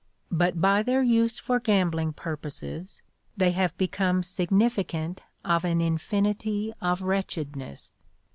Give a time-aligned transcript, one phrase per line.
[0.31, 3.03] But by their use for gambling purposes
[3.37, 7.93] they have become significant of an infinity of wretchedness.